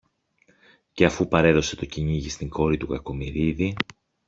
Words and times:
Και 0.93 1.05
αφού 1.05 1.27
παρέδωσε 1.27 1.75
το 1.75 1.85
κυνήγι 1.85 2.29
στην 2.29 2.49
κόρη 2.49 2.77
του 2.77 2.87
Κακομοιρίδη 2.87 3.75